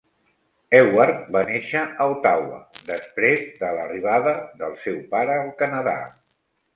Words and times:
Ewart 0.77 1.17
va 1.35 1.41
néixer 1.49 1.83
a 1.83 2.07
Ottawa 2.13 2.57
després 2.87 3.43
de 3.59 3.69
l'arribada 3.75 4.33
del 4.63 4.73
seu 4.87 4.97
pare 5.13 5.37
al 5.43 5.53
Canadà. 5.61 5.95